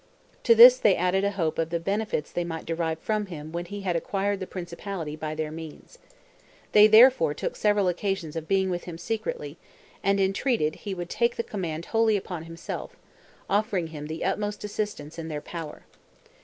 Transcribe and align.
To 0.45 0.55
this 0.55 0.79
they 0.79 0.95
added 0.95 1.23
a 1.23 1.29
hope 1.29 1.59
of 1.59 1.69
the 1.69 1.79
benefits 1.79 2.31
they 2.31 2.43
might 2.43 2.65
derive 2.65 2.97
from 2.97 3.27
him 3.27 3.51
when 3.51 3.65
he 3.65 3.81
had 3.81 3.95
acquired 3.95 4.39
the 4.39 4.47
principality 4.47 5.15
by 5.15 5.35
their 5.35 5.51
means. 5.51 5.99
They, 6.71 6.87
therefore, 6.87 7.35
took 7.35 7.55
several 7.55 7.87
occasions 7.87 8.35
of 8.35 8.47
being 8.47 8.71
with 8.71 8.85
him 8.85 8.97
secretly, 8.97 9.59
and 10.03 10.19
entreated 10.19 10.73
he 10.77 10.95
would 10.95 11.11
take 11.11 11.35
the 11.35 11.43
command 11.43 11.85
wholly 11.85 12.17
upon 12.17 12.45
himself, 12.45 12.95
offering 13.47 13.89
him 13.93 14.07
the 14.07 14.23
utmost 14.25 14.63
assistance 14.63 15.19
in 15.19 15.27
their 15.27 15.39
power. 15.39 15.83